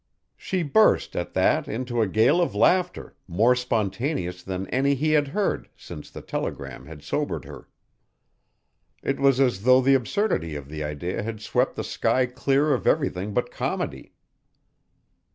She 0.35 0.63
burst, 0.63 1.15
at 1.15 1.35
that, 1.35 1.67
into 1.67 2.01
a 2.01 2.07
gale 2.07 2.41
of 2.41 2.55
laughter 2.55 3.15
more 3.27 3.55
spontaneous 3.55 4.41
than 4.41 4.65
any 4.69 4.95
he 4.95 5.11
had 5.11 5.27
heard 5.27 5.69
since 5.77 6.09
the 6.09 6.23
telegram 6.23 6.87
had 6.87 7.03
sobered 7.03 7.45
her. 7.45 7.69
It 9.03 9.19
was 9.19 9.39
as 9.39 9.61
though 9.61 9.79
the 9.79 9.93
absurdity 9.93 10.55
of 10.55 10.69
the 10.69 10.83
idea 10.83 11.21
had 11.21 11.39
swept 11.39 11.75
the 11.75 11.83
sky 11.83 12.25
clear 12.25 12.73
of 12.73 12.87
everything 12.87 13.31
but 13.35 13.51
comedy. 13.51 14.13